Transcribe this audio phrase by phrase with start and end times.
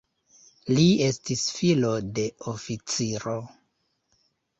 [0.77, 3.35] Li estis filo de oficiro.